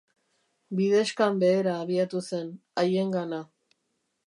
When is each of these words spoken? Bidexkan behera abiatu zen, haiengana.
Bidexkan 0.79 1.37
behera 1.43 1.77
abiatu 1.83 2.23
zen, 2.31 2.51
haiengana. 2.85 3.43